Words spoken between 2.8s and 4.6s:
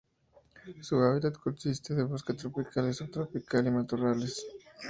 y subtropical, y matorrales.